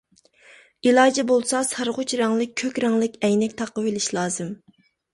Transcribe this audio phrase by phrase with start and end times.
[0.89, 4.55] ئىلاجى بولسا سارغۇچ رەڭلىك، كۆك رەڭلىك ئەينەك تاقىۋېلىش لازىم.